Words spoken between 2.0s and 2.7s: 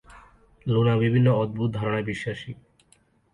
বিশ্বাসী।